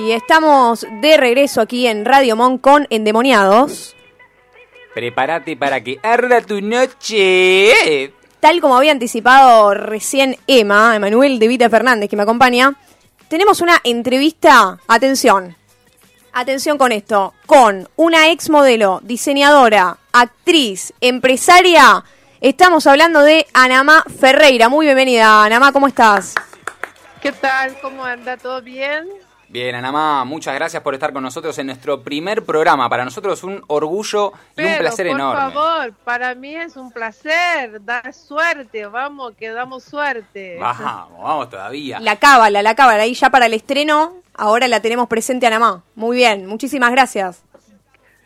[0.00, 3.94] Y estamos de regreso aquí en Radio Mon con Endemoniados.
[4.94, 8.10] Prepárate para que arda tu noche.
[8.40, 12.74] Tal como había anticipado recién Emma, Emanuel de Vita Fernández, que me acompaña,
[13.28, 15.54] tenemos una entrevista, atención,
[16.32, 22.02] atención con esto, con una ex modelo, diseñadora, actriz, empresaria.
[22.40, 24.70] Estamos hablando de Anamá Ferreira.
[24.70, 26.36] Muy bienvenida, Anamá, ¿cómo estás?
[27.20, 27.78] ¿Qué tal?
[27.82, 28.38] ¿Cómo anda?
[28.38, 29.06] ¿Todo bien?
[29.50, 32.88] Bien, Anamá, muchas gracias por estar con nosotros en nuestro primer programa.
[32.88, 35.42] Para nosotros es un orgullo y un placer por enorme.
[35.42, 37.84] Por favor, para mí es un placer.
[37.84, 40.56] Da suerte, vamos, que damos suerte.
[40.60, 41.98] Vamos, vamos todavía.
[41.98, 43.02] La cábala, la cábala.
[43.02, 45.82] Ahí ya para el estreno, ahora la tenemos presente Anamá.
[45.96, 47.42] Muy bien, muchísimas gracias.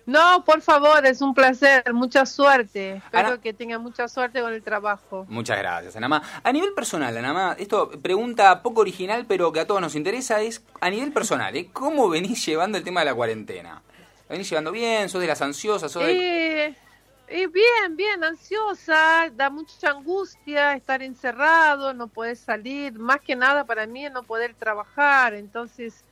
[0.06, 2.96] No, por favor, es un placer, mucha suerte.
[2.96, 3.40] Espero Ana...
[3.40, 5.24] que tenga mucha suerte con el trabajo.
[5.28, 6.22] Muchas gracias, Anamá.
[6.42, 10.62] A nivel personal, Anamá, esto pregunta poco original, pero que a todos nos interesa, es
[10.80, 11.70] a nivel personal, ¿eh?
[11.72, 13.82] ¿cómo venís llevando el tema de la cuarentena?
[14.28, 15.08] ¿La venís llevando bien?
[15.08, 15.90] ¿Sos de las ansiosas?
[15.90, 16.66] ¿Sos de...
[16.66, 16.76] eh,
[17.26, 23.64] eh, bien, bien, ansiosa, da mucha angustia estar encerrado, no poder salir, más que nada
[23.64, 26.04] para mí es no poder trabajar, entonces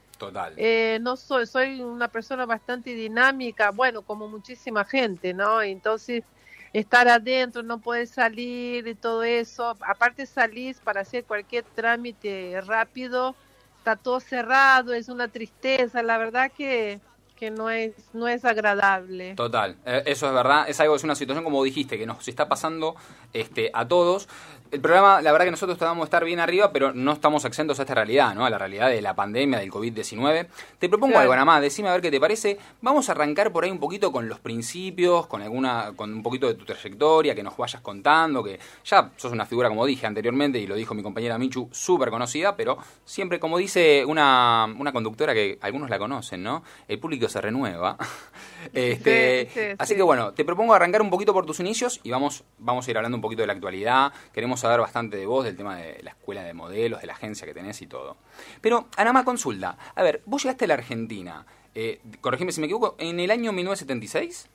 [0.56, 5.62] Eh, no soy, soy una persona bastante dinámica, bueno, como muchísima gente, ¿no?
[5.62, 6.24] Entonces,
[6.72, 13.34] estar adentro, no poder salir y todo eso, aparte salís para hacer cualquier trámite rápido,
[13.78, 17.00] está todo cerrado, es una tristeza, la verdad que
[17.42, 19.34] que no es no es agradable.
[19.34, 22.48] Total, eh, eso es verdad, es algo es una situación como dijiste que nos está
[22.48, 22.94] pasando
[23.32, 24.28] este a todos.
[24.70, 27.82] El programa, la verdad que nosotros de estar bien arriba, pero no estamos exentos a
[27.82, 28.46] esta realidad, ¿no?
[28.46, 30.46] A la realidad de la pandemia, del COVID-19.
[30.78, 31.20] Te propongo Claro.
[31.24, 32.56] algo, nada más, decime a ver qué te parece.
[32.80, 36.46] Vamos a arrancar por ahí un poquito con los principios, con alguna, con un poquito
[36.46, 40.58] de tu trayectoria, que nos vayas contando, que ya sos una figura, como dije anteriormente,
[40.58, 45.34] y lo dijo mi compañera Michu, súper conocida, pero siempre, como dice una, una conductora
[45.34, 46.62] que algunos la conocen, ¿no?
[46.88, 47.96] El público se renueva.
[48.72, 49.96] este, Sí, sí, así sí.
[49.96, 52.96] que bueno, te propongo arrancar un poquito por tus inicios y vamos, vamos a ir
[52.96, 54.12] hablando un poquito de la actualidad.
[54.32, 57.46] Queremos saber bastante de vos, del tema de la escuela de modelos, de la agencia
[57.46, 58.16] que tenés y todo.
[58.60, 59.76] Pero, Anamá, consulta.
[59.94, 61.44] A ver, vos llegaste a la Argentina,
[61.74, 64.48] eh, corregime si me equivoco, en el año 1976.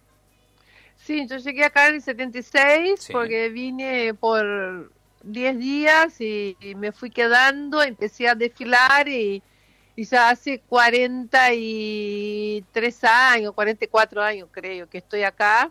[0.95, 3.13] Sí, yo llegué acá en el 76 Sí.
[3.13, 4.91] porque vine por
[5.23, 9.41] 10 días y, y me fui quedando, empecé a desfilar y,
[9.97, 15.69] y ya hace 43 años, 44 años creo que estoy acá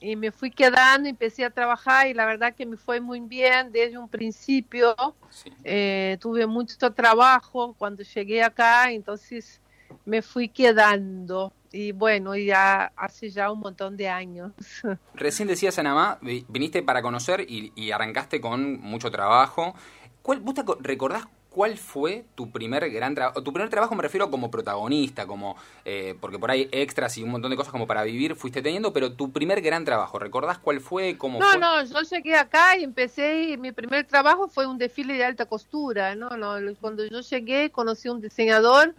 [0.00, 3.70] y me fui quedando, empecé a trabajar y la verdad que me fue muy bien
[3.72, 4.94] desde un principio.
[5.30, 5.52] Sí.
[5.64, 9.60] Eh, tuve mucho trabajo cuando llegué acá, entonces
[10.06, 11.52] me fui quedando.
[11.70, 14.52] Y bueno, ya hace ya un montón de años.
[15.14, 19.74] Recién decías, Anamá, vi- viniste para conocer y, y arrancaste con mucho trabajo.
[20.22, 21.26] ¿Cuál, ¿Vos te recordás
[21.58, 23.42] cuál fue tu primer gran trabajo?
[23.42, 27.32] Tu primer trabajo me refiero como protagonista, como eh, porque por ahí extras y un
[27.32, 30.80] montón de cosas como para vivir fuiste teniendo, pero tu primer gran trabajo, ¿recordás cuál
[30.80, 31.18] fue?
[31.18, 31.58] ¿Cómo No, fue?
[31.58, 35.46] no, yo llegué acá y empecé, y mi primer trabajo fue un desfile de alta
[35.46, 36.30] costura, ¿no?
[36.36, 38.94] no cuando yo llegué conocí a un diseñador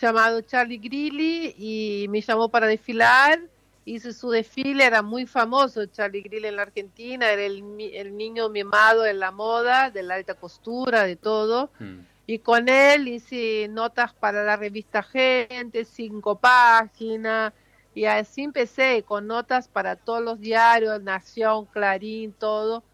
[0.00, 3.38] llamado Charlie Grilli y me llamó para desfilar,
[3.88, 7.62] hice su desfile, era muy famoso Charlie Grilli en la Argentina, era el,
[7.92, 11.70] el niño mimado en la moda, de la alta costura, de todo.
[11.78, 12.00] Mm.
[12.26, 17.52] Y con él hice notas para la revista Gente, cinco páginas,
[17.94, 22.84] y así empecé con notas para todos los diarios, Nación, Clarín, todo.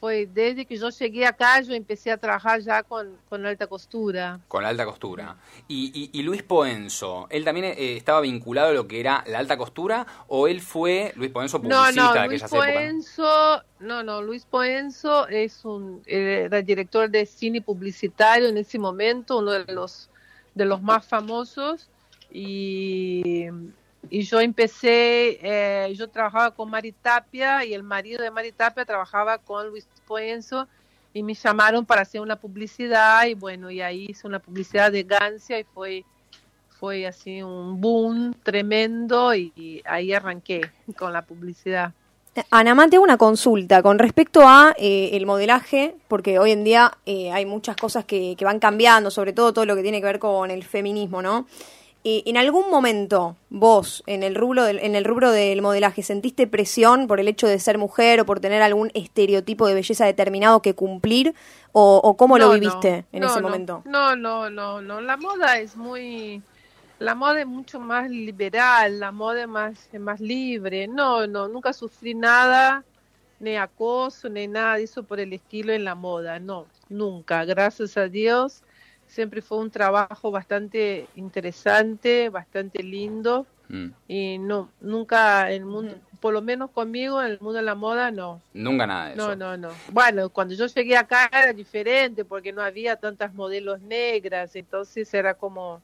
[0.00, 4.38] Fue desde que yo llegué acá, yo empecé a trabajar ya con, con alta costura.
[4.46, 5.36] Con la alta costura.
[5.66, 9.38] Y, y- y Luis Poenzo, ¿él también eh, estaba vinculado a lo que era la
[9.40, 12.74] alta costura o él fue Luis Poenzo No, publicista no, de Luis aquellas épocas?
[12.74, 19.38] Poenzo, no, no, Luis Poenzo es un, era director de cine publicitario en ese momento,
[19.38, 20.08] uno de los,
[20.54, 21.88] de los más famosos,
[22.30, 23.46] y,
[24.10, 28.84] y yo empecé, eh, yo trabajaba con Mari Tapia, y el marido de Mari Tapia
[28.84, 30.68] trabajaba con Luis Poenzo,
[31.12, 35.02] y me llamaron para hacer una publicidad, y bueno, y ahí hice una publicidad de
[35.02, 36.04] Gancia, y fue
[36.78, 41.92] fue así un boom tremendo y, ahí arranqué con la publicidad.
[42.50, 47.32] Anamá, tengo una consulta con respecto a eh, el modelaje, porque hoy en día eh,
[47.32, 50.18] hay muchas cosas que, que van cambiando, sobre todo todo lo que tiene que ver
[50.20, 51.46] con el feminismo, ¿no?
[52.04, 56.46] Eh, ¿En algún momento vos, en el, rubro del, en el rubro del modelaje, sentiste
[56.46, 60.62] presión por el hecho de ser mujer o por tener algún estereotipo de belleza determinado
[60.62, 61.34] que cumplir?
[61.72, 63.82] ¿O, o cómo lo viviste no, en no, ese momento?
[63.84, 65.00] No, no, no, no.
[65.00, 66.40] La moda es muy,
[66.98, 70.86] la moda es mucho más liberal, la moda es más, es más libre.
[70.86, 72.84] No, no, nunca sufrí nada,
[73.40, 76.38] ni acoso, ni nada de eso por el estilo en la moda.
[76.38, 77.44] No, nunca.
[77.44, 78.62] Gracias a Dios
[79.08, 83.46] siempre fue un trabajo bastante interesante, bastante lindo.
[83.68, 83.88] Mm.
[84.06, 88.10] Y no, nunca el mundo, por lo menos conmigo, en el mundo de la moda,
[88.10, 88.40] no.
[88.54, 89.36] Nunca nada de eso.
[89.36, 89.74] No, no, no.
[89.92, 95.34] Bueno, cuando yo llegué acá era diferente porque no había tantas modelos negras, entonces era
[95.34, 95.82] como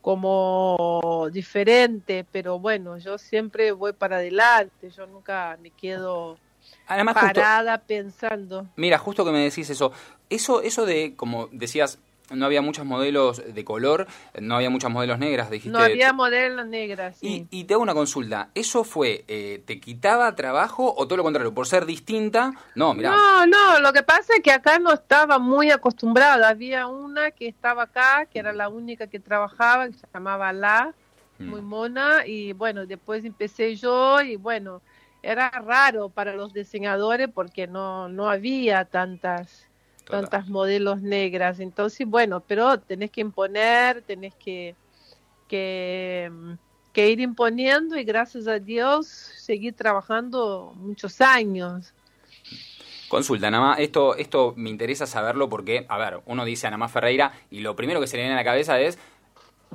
[0.00, 6.38] como diferente, pero bueno, yo siempre voy para adelante, yo nunca me quedo
[6.88, 8.66] Además, justo- parada pensando.
[8.76, 9.92] Mira, justo que me decís eso,
[10.28, 12.00] eso, eso de, como decías,
[12.30, 14.06] no había muchos modelos de color,
[14.40, 15.76] no había muchas modelos negras, dijiste.
[15.76, 17.46] No había modelos negras, y, sí.
[17.50, 21.52] y te hago una consulta, ¿eso fue, eh, te quitaba trabajo o todo lo contrario?
[21.54, 25.38] Por ser distinta, no, mira, No, no, lo que pasa es que acá no estaba
[25.38, 26.48] muy acostumbrada.
[26.48, 30.94] Había una que estaba acá, que era la única que trabajaba, que se llamaba La,
[31.38, 31.48] Mm.
[31.50, 34.82] muy mona, y bueno, después empecé yo y bueno,
[35.22, 39.71] era raro para los diseñadores porque no, no había tantas
[40.20, 41.60] Tantas modelos negras.
[41.60, 44.74] Entonces, bueno, pero tenés que imponer, tenés que,
[45.48, 46.52] que, mm,
[46.92, 51.92] que ir imponiendo y gracias a Dios seguir trabajando muchos años.
[53.08, 56.90] Consulta, nada más, esto, esto me interesa saberlo porque, a ver, uno dice Ana Más
[56.90, 58.98] Ferreira y lo primero que se le viene a la cabeza es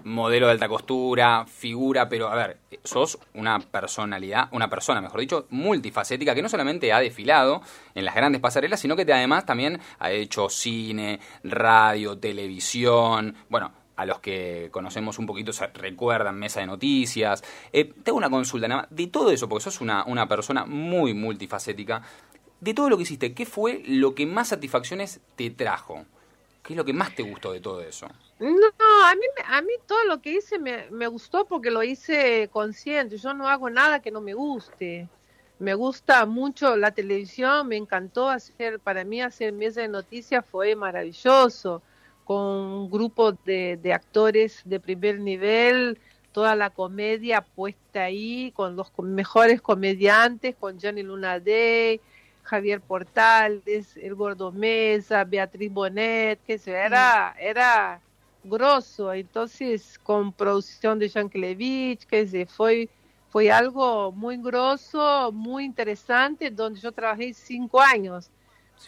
[0.04, 5.48] modelo de alta costura, figura, pero a ver, sos una personalidad, una persona, mejor dicho,
[5.50, 7.62] multifacética que no solamente ha desfilado
[7.96, 14.06] en las grandes pasarelas, sino que además también ha hecho cine, radio, televisión, bueno, a
[14.06, 17.44] los que conocemos un poquito se recuerdan mesa de noticias.
[17.74, 20.66] Eh, te hago una consulta, nada más, de todo eso, porque sos una, una persona
[20.66, 22.04] muy multifacética,
[22.60, 26.06] de todo lo que hiciste, ¿qué fue lo que más satisfacciones te trajo?
[26.64, 28.08] ¿Qué es lo que más te gustó de todo eso?
[28.40, 28.50] No,
[29.04, 33.18] a mí, a mí todo lo que hice me, me gustó porque lo hice consciente.
[33.18, 35.08] Yo no hago nada que no me guste.
[35.60, 40.76] Me gusta mucho la televisión, me encantó hacer, para mí hacer mesa de noticias fue
[40.76, 41.82] maravilloso,
[42.26, 46.00] con un grupo de, de actores de primer nivel,
[46.32, 52.00] toda la comedia puesta ahí, con los mejores comediantes, con Johnny Luna Day,
[52.44, 58.00] Javier Portales, El Gordo Mesa, Beatriz Bonet, que se era, era
[58.48, 62.90] grosso, entonces con producción de Yankelevich, que se fue,
[63.30, 68.32] fue algo muy grosso, muy interesante, donde yo trabajé cinco años.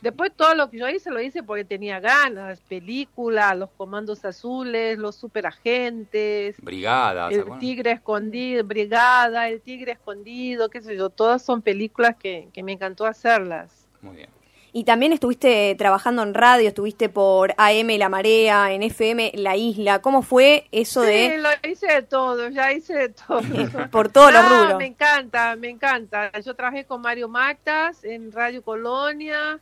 [0.01, 4.97] Después todo lo que yo hice lo hice porque tenía ganas, películas, los comandos azules,
[4.97, 11.43] los superagentes, Brigada, ¿se el tigre escondido, brigada, el tigre escondido, qué sé yo, todas
[11.43, 13.87] son películas que, que me encantó hacerlas.
[14.01, 14.38] Muy bien.
[14.71, 19.99] Y también estuviste trabajando en radio, estuviste por AM La Marea, en FM La Isla.
[19.99, 23.41] ¿Cómo fue eso Sí, de lo hice de todo, ya hice de todo.
[23.91, 24.77] por todos los Ah, rubros?
[24.77, 26.31] Me encanta, me encanta.
[26.39, 29.59] Yo trabajé con Mario Mactas en Radio Colonia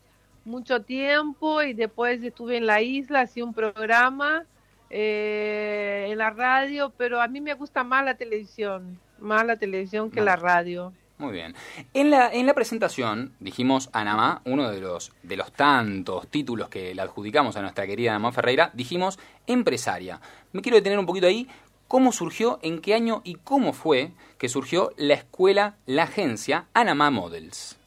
[0.48, 4.46] mucho tiempo y después estuve en la isla, hacía un programa
[4.90, 10.10] eh, en la radio, pero a mí me gusta más la televisión, más la televisión
[10.10, 10.94] que la radio.
[11.18, 11.56] Muy bien.
[11.96, 16.70] En la, en la presentación dijimos a Namá, uno de los, de los tantos títulos
[16.70, 19.18] que le adjudicamos a nuestra querida Namá Ferreira, dijimos
[19.48, 20.22] empresaria.
[20.52, 21.48] Me quiero detener un poquito ahí.
[21.88, 27.10] ¿Cómo surgió, en qué año y cómo fue que surgió la escuela, la agencia Anamá
[27.10, 27.80] Models?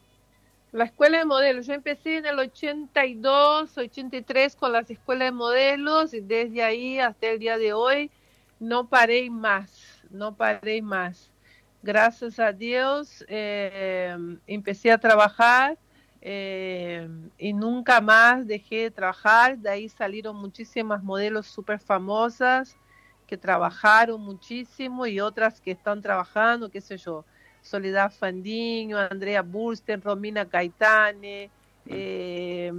[0.73, 6.15] La escuela de modelos, yo empecé en el 82, 83 con las escuelas de modelos
[6.15, 8.11] y desde ahí hasta el día de hoy
[8.59, 11.31] no paré más, no paré más.
[11.83, 14.15] Gracias a Dios eh,
[14.47, 15.79] empecé a trabajar
[16.21, 17.09] eh,
[17.39, 19.57] y nunca más dejé de trabajar.
[19.59, 22.77] De ahí salieron muchísimas modelos súper famosas
[23.27, 27.25] que trabajaron muchísimo y otras que están trabajando, qué sé yo.
[27.63, 31.51] Soledad Fandiño, Andrea Bursten, Romina Caetane,
[31.87, 32.73] eh,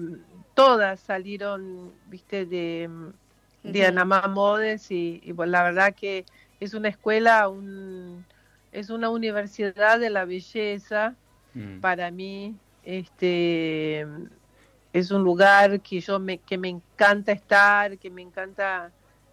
[0.54, 2.90] todas salieron, viste, de,
[3.64, 3.86] de.
[3.86, 6.26] Anamá Modes y, y, bueno, la verdad que
[6.60, 8.26] es una escuela, un,
[8.72, 11.16] es una universidad de la belleza
[11.54, 11.82] Mm.
[11.82, 14.08] para mí, este,
[14.94, 18.92] es un lugar que yo me, que me encanta estar, que me encanta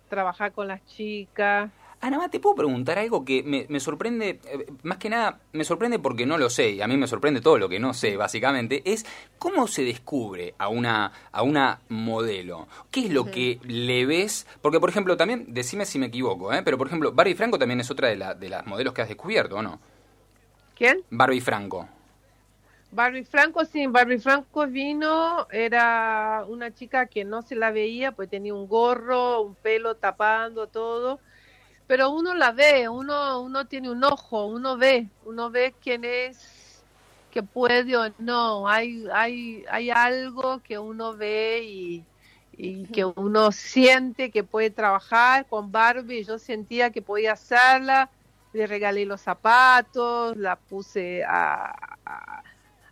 [0.09, 1.71] trabajar con las chicas.
[2.01, 4.39] Anamá, ¿te puedo preguntar algo que me, me sorprende?
[4.45, 7.41] eh, más que nada, me sorprende porque no lo sé, y a mí me sorprende
[7.41, 9.05] todo lo que no sé, básicamente, es
[9.39, 12.69] cómo se descubre a una, a una modelo.
[12.93, 14.47] ¿Qué es lo que le ves?
[14.63, 16.63] Porque, por ejemplo, también, decime si me equivoco, ¿eh?
[16.65, 19.09] pero por ejemplo, Barbie Franco también es otra de, la- de las modelos que has
[19.09, 19.81] descubierto, ¿o no?
[20.75, 21.05] ¿Quién?
[21.11, 21.87] Barbie Franco.
[22.91, 28.31] Barbie Franco, sí, Barbie Franco vino, era una chica que no se la veía, pues
[28.31, 31.21] tenía un gorro, un pelo tapando todo,
[31.89, 36.85] pero uno la ve, uno, uno tiene un ojo, uno ve, uno ve quién es,
[37.33, 42.05] que puede o no, hay, hay, hay algo que uno ve y,
[42.53, 46.25] y que uno siente que puede trabajar con Barbie.
[46.25, 48.11] Yo sentía que podía hacerla,
[48.53, 51.75] le regalé los zapatos, la puse a,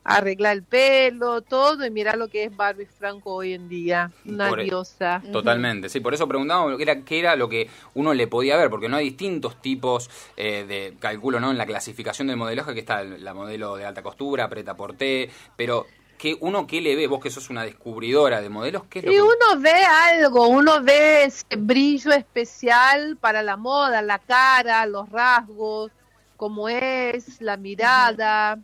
[0.08, 4.48] arreglar el pelo, todo, y mira lo que es Barbie Franco hoy en día, una
[4.48, 5.20] Por- e- diosa.
[5.32, 8.70] Totalmente, sí, por eso preguntábamos qué era, qué era lo que uno le podía ver,
[8.70, 11.50] porque no hay distintos tipos eh, de, calculo, ¿no?
[11.50, 15.86] En la clasificación del modelaje que está la modelo de alta costura, preta porté, pero
[16.18, 19.12] que uno qué le ve, vos que sos una descubridora de modelos, ¿qué es lo
[19.12, 24.86] Y que- uno ve algo, uno ve ese brillo especial para la moda, la cara,
[24.86, 25.90] los rasgos,
[26.36, 28.58] cómo es, la mirada,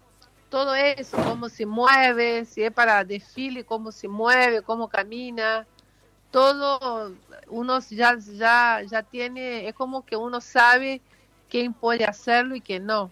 [0.53, 5.67] todo eso, cómo se mueve, si es para desfile, cómo se mueve, cómo camina,
[6.31, 7.11] todo
[7.49, 11.01] uno ya, ya, ya tiene, es como que uno sabe
[11.49, 13.11] quién puede hacerlo y quién no,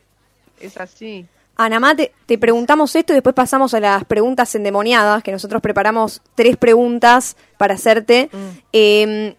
[0.61, 1.27] es así.
[1.57, 6.21] Anamá, te, te preguntamos esto y después pasamos a las preguntas endemoniadas, que nosotros preparamos
[6.35, 8.29] tres preguntas para hacerte.
[8.75, 9.35] Eh,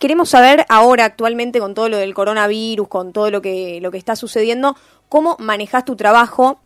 [0.00, 3.98] queremos saber ahora, actualmente, con todo lo del coronavirus, con todo lo que, lo que
[3.98, 4.76] está sucediendo,
[5.08, 6.60] cómo manejas tu trabajo,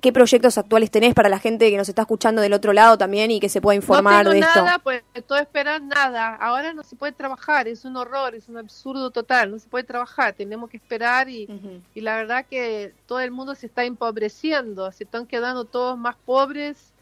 [0.00, 3.30] qué proyectos actuales tenés para la gente que nos está escuchando del otro lado también
[3.30, 4.64] y que se pueda informar no tengo de esto.
[4.64, 6.34] nada, pues estoy esperando nada.
[6.36, 9.84] Ahora no se puede trabajar, es un horror, es un absurdo total, no se puede
[9.84, 11.48] trabajar, tenemos que esperar y,
[11.94, 16.16] y la verdad que todo el mundo se está empobreciendo, se están quedando todos más
[16.24, 16.92] pobres,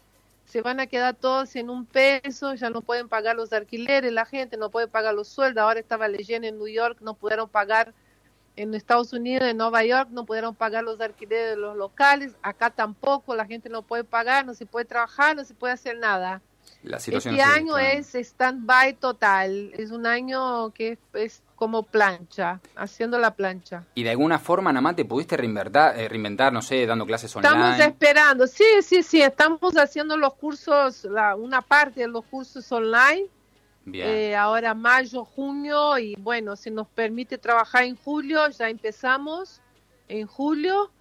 [0.45, 4.25] se van a quedar todos en un peso, ya no pueden pagar los alquileres, la
[4.25, 5.61] gente no puede pagar los sueldos.
[5.61, 7.93] Ahora estaba leyendo en New York, no pudieron pagar
[8.59, 12.69] en Estados Unidos, en Nueva York, no pudieron pagar los alquileres de los locales, acá
[12.69, 16.41] tampoco, la gente no puede pagar, no se puede trabajar, no se puede hacer nada.
[16.83, 22.59] la situación Este año es stand-by total, es un año que es, es como plancha,
[22.75, 23.85] haciendo la plancha.
[23.95, 27.53] Y de alguna forma, Namá, te pudiste reinventar, eh, reinventar, no sé, dando clases online.
[27.53, 32.69] Estamos esperando, sí, sí, sí, estamos haciendo los cursos, la, una parte de los cursos
[32.73, 33.27] online.
[33.93, 39.61] Eh, ahora mayo, junio, y bueno, si nos permite trabajar en julio, ya empezamos
[40.07, 40.91] en julio,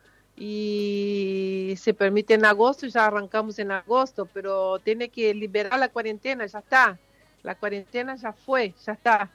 [0.40, 6.46] y se permite en agosto, ya arrancamos en agosto, pero tiene que liberar la cuarentena,
[6.46, 6.98] ya está,
[7.42, 9.30] la cuarentena ya fue, ya está,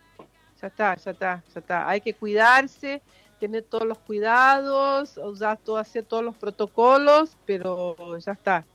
[0.62, 3.02] ya está, ya está, ya está, hay que cuidarse,
[3.38, 8.66] tener todos los cuidados, usar todo, hacer todos los protocolos, pero ya está,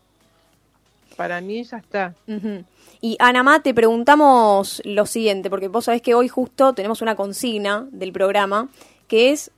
[1.19, 2.15] para mí ya está.
[2.29, 2.65] Ujú.
[3.01, 7.89] Y Anamá, te preguntamos lo siguiente, porque vos sabés que hoy justo tenemos una consigna
[7.91, 8.69] del programa
[9.09, 9.51] que es,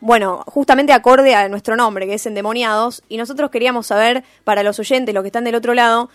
[0.00, 4.78] bueno, justamente acorde a nuestro nombre, que es Endemoniados, y nosotros queríamos saber, para los
[4.78, 6.08] oyentes, los que están del otro lado,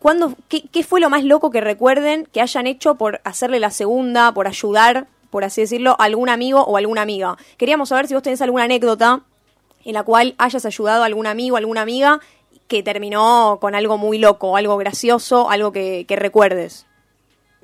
[0.00, 3.70] ¿cuándo, qué, qué fue lo más loco que recuerden que hayan hecho por hacerle la
[3.70, 7.38] segunda, por ayudar, por así decirlo, a algún amigo o alguna amiga?
[7.56, 9.22] Queríamos saber si vos tenés alguna anécdota
[9.86, 12.20] en la cual hayas ayudado a algún amigo, alguna amiga
[12.68, 16.86] que terminó con algo muy loco, algo gracioso, algo que, que recuerdes.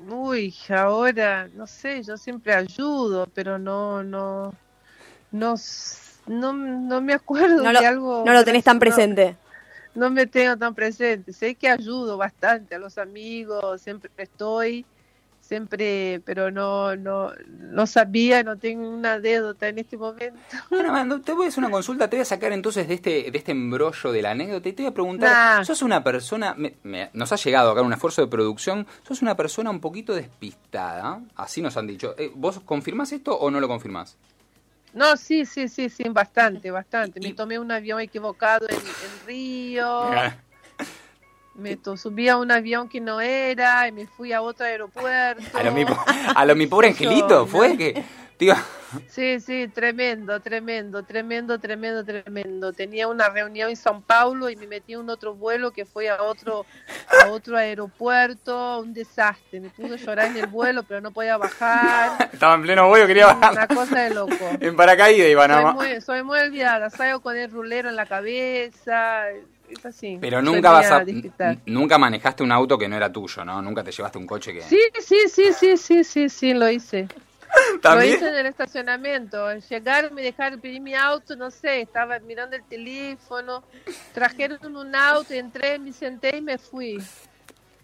[0.09, 4.53] Uy, ahora, no sé, yo siempre ayudo, pero no, no,
[5.31, 5.55] no,
[6.27, 8.23] no, no me acuerdo No lo, de algo.
[8.25, 9.37] no lo tenés tan no- presente.
[9.95, 11.31] No, me tengo tan presente.
[11.33, 14.85] Sé que ayudo bastante a los amigos, siempre estoy,
[15.43, 20.39] siempre, pero no, no, no sabía, no tengo una anécdota en este momento.
[20.69, 23.29] Bueno, Amanda, te voy a hacer una consulta, te voy a sacar entonces de este,
[23.29, 25.63] de este embrollo de la anécdota y te voy a preguntar, Nah.
[25.65, 29.35] sos una persona, me- me- nos ha llegado acá un esfuerzo de producción, sos una
[29.35, 32.15] persona un poquito despistada, así nos han dicho.
[32.17, 34.17] Eh, ¿Vos confirmás esto o no lo confirmás?
[34.93, 37.19] No, sí, sí, sí, sí, bastante, bastante.
[37.19, 40.09] Me tomé un avión equivocado en, en Río.
[41.55, 45.57] Me subí a un avión que no era y me fui a otro aeropuerto.
[45.57, 45.85] A lo mi,
[46.35, 48.03] a lo mi pobre angelito, fue que...
[48.37, 48.55] Tío,
[49.09, 52.73] Sí, sí, tremendo, tremendo, tremendo, tremendo, tremendo.
[52.73, 56.09] Tenía una reunión en São Paulo y me metí en un otro vuelo que fue
[56.09, 56.65] a otro,
[57.23, 59.59] a otro aeropuerto, un desastre.
[59.59, 62.29] Me pude llorar en el vuelo, pero no podía bajar.
[62.31, 64.35] estaba en pleno vuelo, quería Una bajar cosa de loco.
[64.59, 68.05] en paracaídas, iba Soy nada muy, soy muy olvidada, salgo con el rulero en la
[68.05, 69.25] cabeza,
[69.73, 70.17] es así.
[70.19, 71.05] Pero nunca vas a...
[71.65, 73.61] Nunca manejaste un auto que no era tuyo, ¿no?
[73.61, 74.61] Nunca te llevaste un coche que...
[74.61, 77.07] Sí, sí, sí, sí, sí, sí, sí, lo hice.
[77.83, 79.53] Lo hice en el estacionamiento.
[79.69, 83.63] Llegaron, me dejaron pedir mi auto, no sé, estaba mirando el teléfono,
[84.11, 86.99] trajeron un auto, entré, me senté y me fui.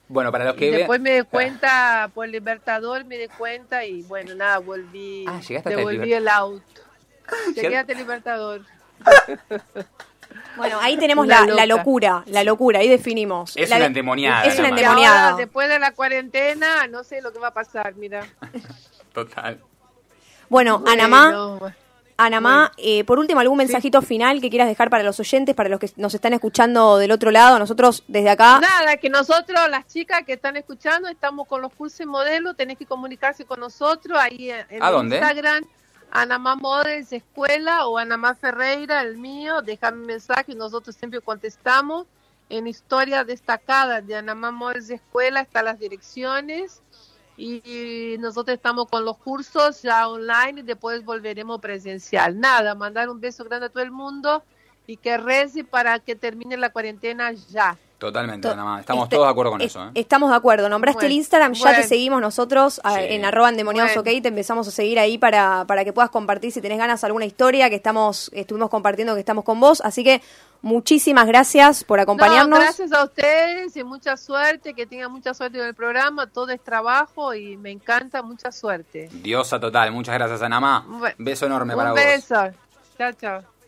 [0.07, 4.01] Bueno, para los que después me di cuenta, por el Libertador me di cuenta y
[4.01, 6.81] bueno, nada, volví, Ah, el devolví Liber- el auto.
[7.55, 8.61] Llegué hasta el Libertador.
[10.57, 13.55] Bueno, ahí tenemos la, la locura, la locura, ahí definimos.
[13.55, 15.25] Es La- una endemoniada, Es una endemoniada.
[15.31, 18.25] ahora, después de la cuarentena, no sé lo que va a pasar, mira.
[19.13, 19.59] Total.
[20.49, 21.73] Bueno, Anamá, Bueno,
[22.17, 25.79] Anamá, eh, por último, algún mensajito final que quieras dejar para los oyentes, para los
[25.79, 27.57] que nos están escuchando del otro lado.
[27.59, 28.59] Nosotros desde acá.
[28.59, 32.85] Nada, que nosotros, las chicas que están escuchando, estamos con los cursos modelo, tenés que
[32.85, 35.15] comunicarse con nosotros ahí en, ¿A dónde?
[35.15, 35.63] Instagram.
[36.11, 42.07] Anamá Models Escuela o Anamá Ferreira, el mío, déjame mensaje y nosotros siempre contestamos.
[42.49, 46.81] En historia destacada de Anamá Models Escuela están las direcciones
[47.37, 52.39] y nosotros estamos con los cursos ya online y después volveremos presencial.
[52.39, 54.43] Nada, mandar un beso grande a todo el mundo
[54.87, 57.77] y que rece para que termine la cuarentena ya.
[57.99, 58.79] Totalmente, nada más.
[58.79, 59.85] Estamos este, todos de acuerdo con eso.
[59.87, 59.91] ¿eh?
[59.93, 60.69] Estamos de acuerdo.
[60.69, 64.05] Nombraste el Instagram, ya te seguimos nosotros en arroba endemoniados ok.
[64.05, 67.69] Te empezamos a seguir ahí para, para que puedas compartir si tenés ganas alguna historia
[67.69, 69.81] que estamos estuvimos compartiendo, que estamos con vos.
[69.81, 70.21] Así que
[70.61, 72.59] muchísimas gracias por acompañarnos.
[72.59, 76.27] gracias a ustedes y mucha suerte, que tengan mucha suerte en el programa.
[76.27, 79.09] Todo es trabajo y me encanta, mucha suerte.
[79.11, 79.91] Diosa total.
[79.91, 80.85] Muchas gracias, Anamá.
[81.17, 81.99] Beso enorme para vos.
[81.99, 82.57] Un beso.
[82.97, 83.58] Chao, chao.